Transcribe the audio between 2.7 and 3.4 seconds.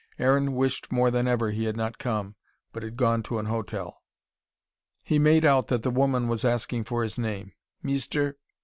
but had gone to